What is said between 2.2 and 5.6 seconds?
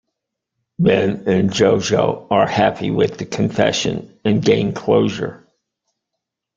are happy with the confession and gain closure.